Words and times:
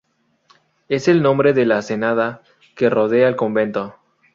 Es 0.89 1.07
el 1.07 1.21
nombre 1.21 1.53
de 1.53 1.67
la 1.67 1.83
senda 1.83 2.41
que 2.75 2.89
rodea 2.89 3.27
el 3.27 3.35
convento. 3.35 3.97